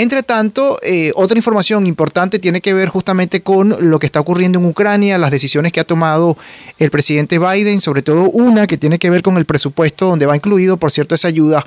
Entre 0.00 0.22
tanto, 0.22 0.78
eh, 0.80 1.12
otra 1.14 1.36
información 1.36 1.86
importante 1.86 2.38
tiene 2.38 2.62
que 2.62 2.72
ver 2.72 2.88
justamente 2.88 3.42
con 3.42 3.90
lo 3.90 3.98
que 3.98 4.06
está 4.06 4.18
ocurriendo 4.18 4.58
en 4.58 4.64
Ucrania, 4.64 5.18
las 5.18 5.30
decisiones 5.30 5.72
que 5.72 5.80
ha 5.80 5.84
tomado 5.84 6.38
el 6.78 6.90
presidente 6.90 7.38
Biden, 7.38 7.82
sobre 7.82 8.00
todo 8.00 8.30
una 8.30 8.66
que 8.66 8.78
tiene 8.78 8.98
que 8.98 9.10
ver 9.10 9.20
con 9.20 9.36
el 9.36 9.44
presupuesto, 9.44 10.06
donde 10.06 10.24
va 10.24 10.34
incluido, 10.34 10.78
por 10.78 10.90
cierto, 10.90 11.14
esa 11.14 11.28
ayuda 11.28 11.66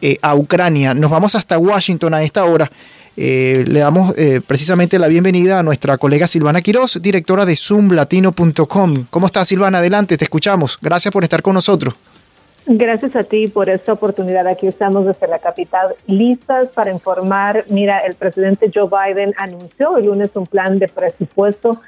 eh, 0.00 0.18
a 0.20 0.34
Ucrania. 0.34 0.94
Nos 0.94 1.12
vamos 1.12 1.36
hasta 1.36 1.58
Washington 1.58 2.12
a 2.12 2.24
esta 2.24 2.44
hora. 2.44 2.68
Eh, 3.16 3.64
le 3.68 3.78
damos 3.78 4.14
precisamente 4.48 4.98
la 4.98 5.06
bienvenida 5.06 5.60
a 5.60 5.62
nuestra 5.62 5.96
colega 5.96 6.26
Silvana 6.26 6.62
Quiroz, 6.62 7.00
directora 7.00 7.46
de 7.46 7.54
zoomlatino.com. 7.54 9.04
¿Cómo 9.10 9.26
estás, 9.26 9.46
Silvana? 9.46 9.78
Adelante, 9.78 10.18
te 10.18 10.24
escuchamos. 10.24 10.76
Gracias 10.82 11.12
por 11.12 11.22
estar 11.22 11.40
con 11.40 11.54
nosotros. 11.54 11.94
Gracias 12.66 13.16
a 13.16 13.24
ti 13.24 13.48
por 13.48 13.70
esta 13.70 13.94
oportunidad. 13.94 14.46
Aquí 14.46 14.66
estamos 14.66 15.06
desde 15.06 15.26
la 15.26 15.38
capital 15.38 15.94
listas 16.06 16.68
para 16.68 16.90
informar. 16.90 17.64
Mira, 17.68 18.00
el 18.00 18.14
presidente 18.14 18.70
Joe 18.72 18.88
Biden 18.88 19.34
anunció 19.38 19.96
el 19.96 20.06
lunes 20.06 20.30
un 20.34 20.46
plan 20.46 20.78
de 20.78 20.88
presupuesto 20.88 21.80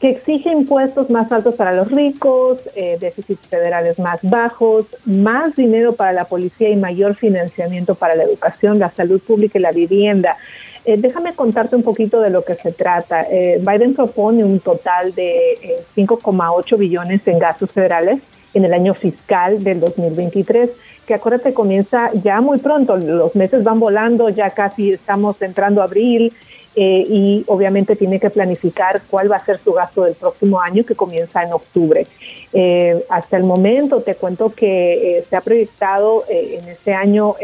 que 0.00 0.10
exige 0.10 0.50
impuestos 0.50 1.08
más 1.08 1.30
altos 1.32 1.54
para 1.54 1.72
los 1.72 1.90
ricos, 1.90 2.58
eh, 2.74 2.98
déficits 3.00 3.46
federales 3.46 3.98
más 3.98 4.18
bajos, 4.22 4.84
más 5.06 5.56
dinero 5.56 5.94
para 5.94 6.12
la 6.12 6.24
policía 6.24 6.68
y 6.68 6.76
mayor 6.76 7.14
financiamiento 7.14 7.94
para 7.94 8.14
la 8.14 8.24
educación, 8.24 8.78
la 8.78 8.90
salud 8.90 9.20
pública 9.22 9.58
y 9.58 9.62
la 9.62 9.72
vivienda. 9.72 10.36
Eh, 10.84 10.96
déjame 10.98 11.34
contarte 11.34 11.76
un 11.76 11.82
poquito 11.82 12.20
de 12.20 12.30
lo 12.30 12.44
que 12.44 12.56
se 12.56 12.72
trata. 12.72 13.22
Eh, 13.30 13.58
Biden 13.60 13.94
propone 13.94 14.44
un 14.44 14.60
total 14.60 15.14
de 15.14 15.84
5,8 15.94 16.76
billones 16.76 17.26
en 17.26 17.38
gastos 17.38 17.70
federales 17.70 18.20
en 18.56 18.64
el 18.64 18.72
año 18.72 18.94
fiscal 18.94 19.62
del 19.62 19.80
2023, 19.80 20.70
que 21.06 21.14
acuérdate 21.14 21.52
comienza 21.52 22.10
ya 22.14 22.40
muy 22.40 22.58
pronto, 22.58 22.96
los 22.96 23.34
meses 23.36 23.62
van 23.62 23.78
volando, 23.78 24.30
ya 24.30 24.50
casi 24.50 24.92
estamos 24.92 25.40
entrando 25.42 25.82
a 25.82 25.84
abril 25.84 26.32
eh, 26.74 27.06
y 27.08 27.44
obviamente 27.48 27.96
tiene 27.96 28.18
que 28.18 28.30
planificar 28.30 29.02
cuál 29.10 29.30
va 29.30 29.36
a 29.36 29.44
ser 29.44 29.60
su 29.62 29.72
gasto 29.72 30.04
del 30.04 30.14
próximo 30.14 30.60
año 30.60 30.84
que 30.84 30.94
comienza 30.94 31.42
en 31.42 31.52
octubre. 31.52 32.06
Eh, 32.52 33.04
hasta 33.10 33.36
el 33.36 33.44
momento 33.44 34.00
te 34.00 34.14
cuento 34.14 34.52
que 34.54 35.18
eh, 35.18 35.24
se 35.28 35.36
ha 35.36 35.42
proyectado 35.42 36.24
en 36.28 36.68
este 36.68 36.94
año 36.94 37.34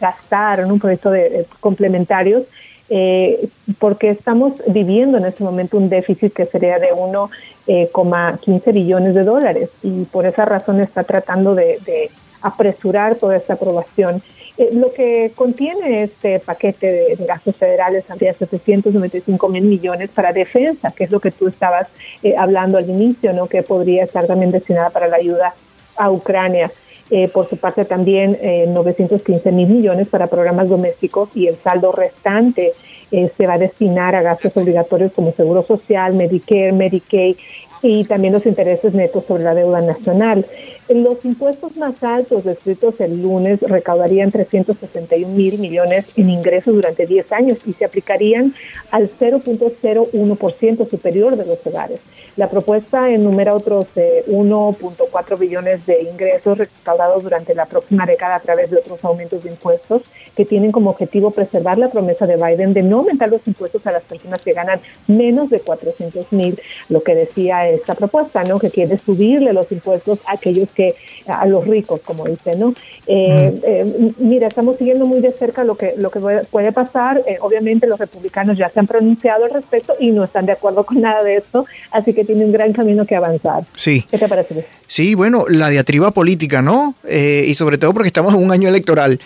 gastar 0.00 0.60
en 0.60 0.70
un 0.70 0.78
proyecto 0.78 1.10
de 1.10 1.46
complementarios 1.60 2.44
eh, 2.88 3.48
porque 3.78 4.10
estamos 4.10 4.52
viviendo 4.68 5.18
en 5.18 5.26
este 5.26 5.42
momento 5.42 5.76
un 5.76 5.88
déficit 5.88 6.32
que 6.32 6.46
sería 6.46 6.78
de 6.78 6.92
1,15 6.92 8.62
eh, 8.68 8.72
billones 8.72 9.14
de 9.14 9.24
dólares 9.24 9.70
y 9.82 10.04
por 10.04 10.26
esa 10.26 10.44
razón 10.44 10.80
está 10.80 11.04
tratando 11.04 11.54
de, 11.54 12.10
apresurar 12.42 13.16
toda 13.16 13.36
esta 13.36 13.54
aprobación. 13.54 14.22
Eh, 14.56 14.70
lo 14.72 14.92
que 14.92 15.32
contiene 15.34 16.04
este 16.04 16.38
paquete 16.38 17.16
de, 17.16 17.26
gastos 17.26 17.56
federales 17.56 18.08
habría 18.08 18.34
795 18.34 19.48
mil 19.48 19.64
millones 19.64 20.10
para 20.10 20.32
defensa, 20.32 20.92
que 20.92 21.04
es 21.04 21.10
lo 21.10 21.18
que 21.18 21.32
tú 21.32 21.48
estabas 21.48 21.88
eh, 22.22 22.34
hablando 22.38 22.78
al 22.78 22.88
inicio, 22.88 23.32
¿no? 23.32 23.48
que 23.48 23.62
podría 23.64 24.04
estar 24.04 24.26
también 24.26 24.52
destinada 24.52 24.90
para 24.90 25.08
la 25.08 25.16
ayuda 25.16 25.54
a 25.96 26.10
Ucrania. 26.10 26.70
Eh, 27.08 27.28
por 27.28 27.48
su 27.48 27.56
parte 27.56 27.84
también 27.84 28.36
915 28.68 29.48
eh, 29.48 29.52
mil 29.52 29.68
millones 29.68 30.08
para 30.08 30.26
programas 30.26 30.68
domésticos 30.68 31.28
y 31.36 31.46
el 31.46 31.56
saldo 31.62 31.92
restante 31.92 32.72
eh, 33.12 33.30
se 33.36 33.46
va 33.46 33.54
a 33.54 33.58
destinar 33.58 34.16
a 34.16 34.22
gastos 34.22 34.56
obligatorios 34.56 35.12
como 35.12 35.32
Seguro 35.32 35.62
Social, 35.62 36.14
Medicare, 36.14 36.72
Medicaid 36.72 37.36
y 37.82 38.04
también 38.06 38.32
los 38.32 38.44
intereses 38.44 38.92
netos 38.92 39.24
sobre 39.28 39.44
la 39.44 39.54
deuda 39.54 39.80
nacional. 39.82 40.44
Los 40.88 41.24
impuestos 41.24 41.76
más 41.76 42.00
altos 42.00 42.44
descritos 42.44 42.94
el 43.00 43.20
lunes 43.20 43.60
recaudarían 43.60 44.30
361 44.30 45.34
mil 45.34 45.58
millones 45.58 46.06
en 46.14 46.30
ingresos 46.30 46.74
durante 46.74 47.06
10 47.06 47.32
años 47.32 47.58
y 47.66 47.72
se 47.72 47.84
aplicarían 47.84 48.54
al 48.92 49.10
0.01% 49.18 50.88
superior 50.88 51.36
de 51.36 51.44
los 51.44 51.66
hogares. 51.66 51.98
La 52.36 52.50
propuesta 52.50 53.10
enumera 53.10 53.54
otros 53.54 53.86
1.4 53.96 55.32
eh, 55.32 55.36
billones 55.40 55.84
de 55.86 56.02
ingresos 56.02 56.58
recaudados 56.58 57.22
durante 57.22 57.54
la 57.54 57.64
próxima 57.64 58.04
década 58.04 58.36
a 58.36 58.40
través 58.40 58.70
de 58.70 58.76
otros 58.76 59.02
aumentos 59.04 59.42
de 59.42 59.50
impuestos 59.50 60.02
que 60.36 60.44
tienen 60.44 60.70
como 60.70 60.90
objetivo 60.90 61.30
preservar 61.30 61.78
la 61.78 61.90
promesa 61.90 62.26
de 62.26 62.36
Biden 62.36 62.74
de 62.74 62.82
no 62.82 62.98
aumentar 62.98 63.30
los 63.30 63.40
impuestos 63.46 63.86
a 63.86 63.92
las 63.92 64.02
personas 64.02 64.42
que 64.42 64.52
ganan 64.52 64.80
menos 65.08 65.48
de 65.48 65.60
400 65.60 66.30
mil, 66.32 66.60
lo 66.90 67.02
que 67.02 67.14
decía 67.14 67.68
esta 67.68 67.94
propuesta, 67.94 68.44
¿no? 68.44 68.58
Que 68.58 68.70
quiere 68.70 69.00
subirle 69.06 69.54
los 69.54 69.72
impuestos 69.72 70.18
a 70.26 70.34
aquellos 70.34 70.68
que 70.76 70.94
a 71.26 71.46
los 71.46 71.66
ricos, 71.66 72.00
como 72.02 72.26
dice, 72.26 72.54
¿no? 72.54 72.74
Eh, 73.06 73.60
eh, 73.64 74.12
mira, 74.18 74.48
estamos 74.48 74.76
siguiendo 74.76 75.06
muy 75.06 75.20
de 75.20 75.32
cerca 75.32 75.64
lo 75.64 75.76
que 75.76 75.94
lo 75.96 76.10
que 76.10 76.20
puede 76.50 76.72
pasar. 76.72 77.22
Eh, 77.26 77.38
obviamente 77.40 77.86
los 77.86 77.98
republicanos 77.98 78.58
ya 78.58 78.68
se 78.70 78.78
han 78.78 78.86
pronunciado 78.86 79.44
al 79.44 79.50
respecto 79.50 79.94
y 79.98 80.10
no 80.10 80.24
están 80.24 80.46
de 80.46 80.52
acuerdo 80.52 80.84
con 80.84 81.00
nada 81.00 81.22
de 81.22 81.34
esto, 81.34 81.64
así 81.90 82.12
que 82.14 82.24
tiene 82.24 82.44
un 82.44 82.52
gran 82.52 82.72
camino 82.72 83.06
que 83.06 83.16
avanzar. 83.16 83.64
Sí. 83.74 84.04
¿Qué 84.10 84.18
te 84.18 84.28
parece? 84.28 84.66
Sí, 84.86 85.14
bueno, 85.14 85.44
la 85.48 85.68
diatriba 85.68 86.10
política, 86.12 86.62
¿no? 86.62 86.94
y 87.08 87.54
sobre 87.54 87.78
todo 87.78 87.92
porque 87.92 88.08
estamos 88.08 88.34
en 88.34 88.42
un 88.42 88.52
año 88.52 88.68
electoral. 88.68 89.18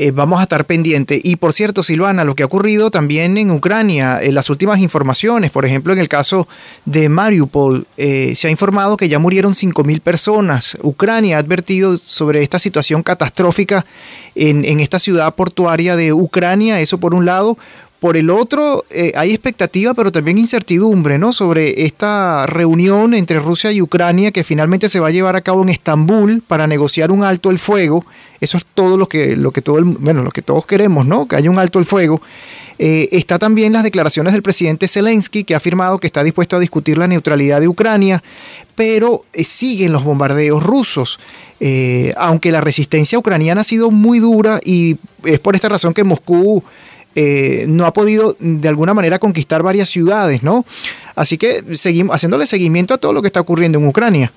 Eh, 0.00 0.12
vamos 0.12 0.38
a 0.38 0.44
estar 0.44 0.64
pendientes. 0.64 1.20
Y 1.24 1.36
por 1.36 1.52
cierto, 1.52 1.82
Silvana, 1.82 2.22
lo 2.22 2.36
que 2.36 2.44
ha 2.44 2.46
ocurrido 2.46 2.90
también 2.92 3.36
en 3.36 3.50
Ucrania, 3.50 4.20
las 4.30 4.48
últimas 4.48 4.78
informaciones, 4.78 5.50
por 5.50 5.66
ejemplo, 5.66 5.92
en 5.92 5.98
el 5.98 6.08
caso 6.08 6.46
de 6.84 7.08
Mariupol, 7.08 7.84
eh, 7.96 8.34
se 8.36 8.46
ha 8.46 8.50
informado 8.52 8.96
que 8.96 9.08
ya 9.08 9.18
murieron 9.18 9.54
5.000 9.54 10.00
personas. 10.00 10.78
Ucrania 10.98 11.36
ha 11.36 11.38
advertido 11.38 11.96
sobre 11.96 12.42
esta 12.42 12.58
situación 12.58 13.04
catastrófica 13.04 13.86
en, 14.34 14.64
en 14.64 14.80
esta 14.80 14.98
ciudad 14.98 15.32
portuaria 15.32 15.94
de 15.94 16.12
Ucrania, 16.12 16.80
eso 16.80 16.98
por 16.98 17.14
un 17.14 17.24
lado. 17.24 17.56
Por 18.00 18.16
el 18.16 18.30
otro, 18.30 18.84
eh, 18.90 19.12
hay 19.16 19.32
expectativa, 19.32 19.92
pero 19.92 20.12
también 20.12 20.38
incertidumbre, 20.38 21.18
¿no? 21.18 21.32
Sobre 21.32 21.82
esta 21.82 22.46
reunión 22.46 23.12
entre 23.12 23.40
Rusia 23.40 23.72
y 23.72 23.82
Ucrania 23.82 24.30
que 24.30 24.44
finalmente 24.44 24.88
se 24.88 25.00
va 25.00 25.08
a 25.08 25.10
llevar 25.10 25.34
a 25.34 25.40
cabo 25.40 25.62
en 25.62 25.70
Estambul 25.70 26.40
para 26.46 26.68
negociar 26.68 27.10
un 27.10 27.24
alto 27.24 27.50
el 27.50 27.58
fuego. 27.58 28.06
Eso 28.40 28.56
es 28.56 28.64
todo 28.72 28.96
lo 28.96 29.08
que, 29.08 29.34
lo 29.34 29.50
que 29.50 29.62
todo 29.62 29.82
bueno, 29.82 30.22
lo 30.22 30.30
que 30.30 30.42
todos 30.42 30.64
queremos, 30.64 31.06
¿no? 31.06 31.26
Que 31.26 31.34
haya 31.34 31.50
un 31.50 31.58
alto 31.58 31.80
el 31.80 31.86
fuego. 31.86 32.22
Eh, 32.78 33.08
está 33.10 33.40
también 33.40 33.72
las 33.72 33.82
declaraciones 33.82 34.32
del 34.32 34.42
presidente 34.42 34.86
Zelensky, 34.86 35.42
que 35.42 35.54
ha 35.54 35.56
afirmado 35.56 35.98
que 35.98 36.06
está 36.06 36.22
dispuesto 36.22 36.54
a 36.54 36.60
discutir 36.60 36.98
la 36.98 37.08
neutralidad 37.08 37.60
de 37.60 37.66
Ucrania, 37.66 38.22
pero 38.76 39.24
eh, 39.32 39.42
siguen 39.42 39.92
los 39.92 40.04
bombardeos 40.04 40.62
rusos. 40.62 41.18
aunque 42.16 42.52
la 42.52 42.60
resistencia 42.60 43.18
ucraniana 43.18 43.62
ha 43.62 43.64
sido 43.64 43.90
muy 43.90 44.20
dura 44.20 44.60
y 44.64 44.96
es 45.24 45.40
por 45.40 45.56
esta 45.56 45.68
razón 45.68 45.92
que 45.92 46.04
Moscú 46.04 46.62
eh, 47.20 47.64
no 47.66 47.84
ha 47.84 47.92
podido 47.92 48.36
de 48.38 48.68
alguna 48.68 48.94
manera 48.94 49.18
conquistar 49.18 49.60
varias 49.64 49.88
ciudades, 49.88 50.44
¿no? 50.44 50.64
Así 51.16 51.36
que 51.36 51.64
seguimos 51.74 52.14
haciéndole 52.14 52.46
seguimiento 52.46 52.94
a 52.94 52.98
todo 52.98 53.12
lo 53.12 53.22
que 53.22 53.26
está 53.26 53.40
ocurriendo 53.40 53.80
en 53.80 53.88
Ucrania. 53.88 54.30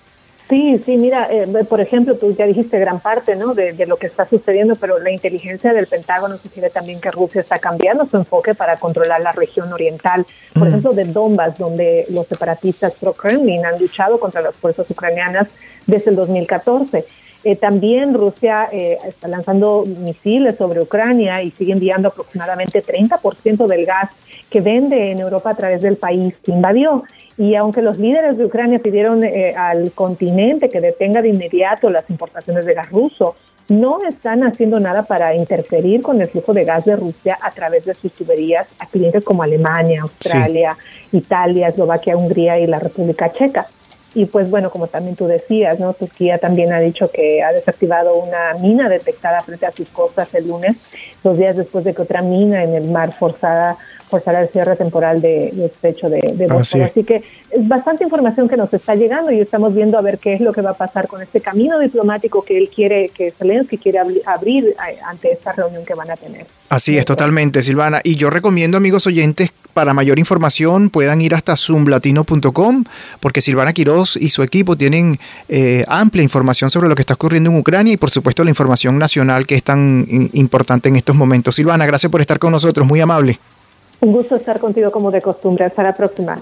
Sí, 0.49 0.81
sí, 0.83 0.97
mira, 0.97 1.27
eh, 1.31 1.45
por 1.69 1.79
ejemplo, 1.79 2.17
tú 2.17 2.35
ya 2.35 2.47
dijiste 2.47 2.79
gran 2.79 2.99
parte 2.99 3.35
¿no? 3.35 3.53
De, 3.53 3.85
lo 3.85 3.97
que 3.97 4.07
está 4.07 4.27
sucediendo, 4.27 4.77
pero 4.77 4.97
la 4.97 5.11
inteligencia 5.11 5.73
del 5.73 5.85
Pentágono 5.85 6.39
sugiere 6.39 6.71
también 6.71 6.99
que 6.99 7.11
Rusia 7.11 7.41
está 7.41 7.59
cambiando 7.59 8.07
su 8.07 8.17
enfoque 8.17 8.55
para 8.55 8.79
controlar 8.79 9.21
la 9.21 9.31
región 9.31 9.71
oriental, 9.71 10.25
por 10.55 10.63
mm. 10.63 10.67
ejemplo, 10.67 10.93
de 10.93 11.05
Donbass, 11.05 11.59
donde 11.59 12.07
los 12.09 12.25
separatistas 12.27 12.93
pro-Kremlin 12.99 13.63
han 13.63 13.79
luchado 13.79 14.19
contra 14.19 14.41
las 14.41 14.55
fuerzas 14.55 14.89
ucranianas 14.89 15.47
desde 15.85 16.09
el 16.09 16.15
2014. 16.15 17.05
Eh, 17.43 17.55
también 17.55 18.13
Rusia 18.13 18.69
eh, 18.71 18.99
está 19.07 19.27
lanzando 19.27 19.83
misiles 19.85 20.57
sobre 20.57 20.81
Ucrania 20.81 21.41
y 21.41 21.51
sigue 21.51 21.73
enviando 21.73 22.09
aproximadamente 22.09 22.83
30% 22.83 23.67
del 23.67 23.85
gas 23.85 24.11
que 24.49 24.61
vende 24.61 25.11
en 25.11 25.19
Europa 25.19 25.51
a 25.51 25.55
través 25.55 25.81
del 25.81 25.97
país 25.97 26.35
que 26.43 26.51
invadió. 26.51 27.03
Y 27.37 27.55
aunque 27.55 27.81
los 27.81 27.97
líderes 27.97 28.37
de 28.37 28.45
Ucrania 28.45 28.79
pidieron 28.79 29.23
eh, 29.23 29.55
al 29.55 29.91
continente 29.93 30.69
que 30.69 30.81
detenga 30.81 31.21
de 31.21 31.29
inmediato 31.29 31.89
las 31.89 32.07
importaciones 32.09 32.65
de 32.65 32.73
gas 32.73 32.91
ruso, 32.91 33.35
no 33.69 34.03
están 34.03 34.43
haciendo 34.43 34.79
nada 34.79 35.03
para 35.03 35.33
interferir 35.33 36.01
con 36.01 36.21
el 36.21 36.27
flujo 36.27 36.53
de 36.53 36.65
gas 36.65 36.83
de 36.85 36.97
Rusia 36.97 37.39
a 37.41 37.51
través 37.51 37.85
de 37.85 37.93
sus 37.95 38.11
tuberías 38.13 38.67
a 38.79 38.85
clientes 38.87 39.23
como 39.23 39.43
Alemania, 39.43 40.01
Australia, 40.01 40.77
Italia, 41.11 41.69
Eslovaquia, 41.69 42.17
Hungría 42.17 42.59
y 42.59 42.67
la 42.67 42.79
República 42.79 43.31
Checa. 43.31 43.67
Y 44.13 44.25
pues 44.25 44.49
bueno, 44.49 44.71
como 44.71 44.87
también 44.87 45.15
tú 45.15 45.25
decías, 45.25 45.79
¿no? 45.79 45.93
Turquía 45.93 46.37
también 46.37 46.73
ha 46.73 46.79
dicho 46.79 47.09
que 47.11 47.41
ha 47.41 47.53
desactivado 47.53 48.15
una 48.15 48.53
mina 48.59 48.89
detectada 48.89 49.41
frente 49.43 49.65
a 49.65 49.71
sus 49.71 49.87
costas 49.89 50.27
el 50.33 50.47
lunes, 50.47 50.75
dos 51.23 51.37
días 51.37 51.55
después 51.55 51.85
de 51.85 51.93
que 51.93 52.01
otra 52.01 52.21
mina 52.21 52.63
en 52.63 52.73
el 52.73 52.89
mar 52.89 53.17
forzada 53.17 53.77
forzara 54.11 54.41
el 54.41 54.49
cierre 54.49 54.75
temporal 54.75 55.21
de, 55.21 55.51
de 55.53 55.65
estrecho 55.67 56.09
de, 56.09 56.19
de 56.35 56.83
Así 56.83 57.03
que 57.05 57.23
es 57.49 57.67
bastante 57.67 58.03
información 58.03 58.49
que 58.49 58.57
nos 58.57 58.71
está 58.73 58.93
llegando 58.93 59.31
y 59.31 59.39
estamos 59.39 59.73
viendo 59.73 59.97
a 59.97 60.01
ver 60.01 60.19
qué 60.19 60.33
es 60.33 60.41
lo 60.41 60.51
que 60.51 60.61
va 60.61 60.71
a 60.71 60.77
pasar 60.77 61.07
con 61.07 61.21
este 61.21 61.39
camino 61.39 61.79
diplomático 61.79 62.43
que 62.43 62.57
él 62.57 62.69
quiere, 62.75 63.09
que 63.09 63.31
Zelensky 63.31 63.77
quiere 63.77 63.99
abrir 64.25 64.75
ante 65.07 65.31
esta 65.31 65.53
reunión 65.53 65.85
que 65.85 65.95
van 65.95 66.11
a 66.11 66.17
tener. 66.17 66.45
Así 66.69 66.97
es, 66.97 67.05
totalmente, 67.05 67.61
Silvana. 67.61 68.01
Y 68.03 68.15
yo 68.15 68.29
recomiendo, 68.29 68.77
amigos 68.77 69.07
oyentes, 69.07 69.53
para 69.73 69.93
mayor 69.93 70.19
información 70.19 70.89
puedan 70.89 71.21
ir 71.21 71.33
hasta 71.33 71.55
zoomlatino.com, 71.57 72.83
porque 73.19 73.41
Silvana 73.41 73.73
Quiroz 73.73 74.15
y 74.17 74.29
su 74.29 74.43
equipo 74.43 74.75
tienen 74.75 75.19
eh, 75.49 75.85
amplia 75.87 76.23
información 76.23 76.69
sobre 76.69 76.89
lo 76.89 76.95
que 76.95 77.01
está 77.01 77.13
ocurriendo 77.13 77.49
en 77.49 77.57
Ucrania 77.57 77.93
y 77.93 77.97
por 77.97 78.11
supuesto 78.11 78.43
la 78.43 78.49
información 78.49 78.97
nacional 78.97 79.45
que 79.45 79.55
es 79.55 79.63
tan 79.63 80.05
importante 80.33 80.89
en 80.89 80.95
estos 80.95 81.15
momentos. 81.15 81.55
Silvana, 81.55 81.85
gracias 81.85 82.11
por 82.11 82.21
estar 82.21 82.39
con 82.39 82.51
nosotros, 82.51 82.85
muy 82.85 82.99
amable. 83.01 83.39
Un 84.01 84.13
gusto 84.13 84.35
estar 84.35 84.59
contigo 84.59 84.91
como 84.91 85.11
de 85.11 85.21
costumbre. 85.21 85.65
Hasta 85.65 85.83
la 85.83 85.93
próxima. 85.93 86.41